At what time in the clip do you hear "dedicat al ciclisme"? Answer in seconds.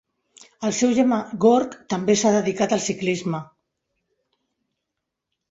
2.37-3.43